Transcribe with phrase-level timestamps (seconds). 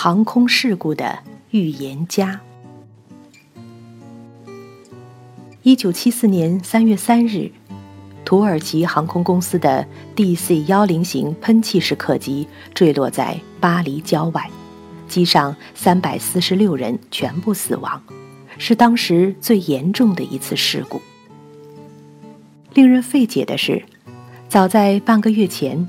[0.00, 1.18] 航空事故的
[1.50, 2.40] 预言家。
[5.64, 7.50] 一九七四年三月三日，
[8.24, 9.84] 土耳其航空公司的
[10.14, 14.48] DC 幺零型喷气式客机坠落在巴黎郊外，
[15.08, 18.00] 机上三百四十六人全部死亡，
[18.56, 21.02] 是当时最严重的一次事故。
[22.72, 23.82] 令人费解的是，
[24.48, 25.88] 早在半个月前，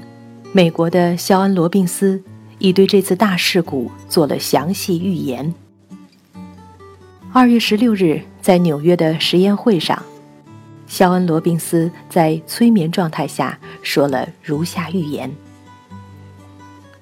[0.51, 2.23] 美国的肖恩·罗宾斯。
[2.59, 5.53] 已对这次大事故做了详细预言。
[7.31, 10.01] 二月十六日，在纽约的实验会上，
[10.87, 15.31] 肖恩·罗宾斯在催眠状态下说了如下预言：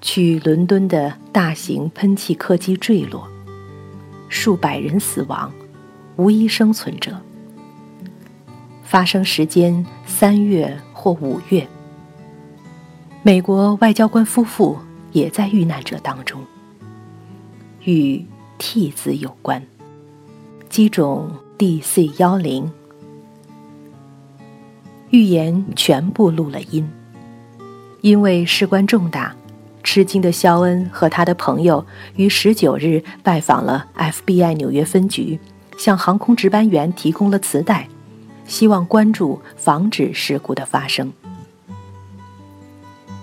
[0.00, 3.26] 去伦敦的大型喷气客机坠落，
[4.28, 5.52] 数百人死亡，
[6.16, 7.16] 无一生存者。
[8.84, 11.66] 发生时间三月或五月。
[13.22, 14.78] 美国外交官夫妇。
[15.12, 16.44] 也在遇难者当中，
[17.84, 18.24] 与
[18.58, 19.62] 替字有关，
[20.68, 22.70] 机种 DC 幺零，
[25.10, 26.88] 预言全部录了音。
[28.02, 29.34] 因为事关重大，
[29.82, 31.84] 吃惊的肖恩和他的朋友
[32.16, 35.40] 于十九日拜访了 FBI 纽约分局，
[35.78, 37.88] 向航空值班员提供了磁带，
[38.46, 41.12] 希望关注防止事故的发生。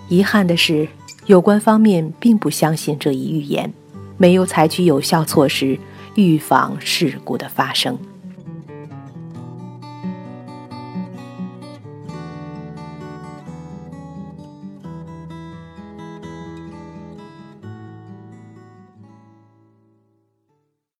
[0.09, 0.87] 遗憾的是。
[1.25, 3.73] 有关方面并不相信这一预言，
[4.17, 5.77] 没有采取有效措施
[6.13, 7.97] 预防事故的发生。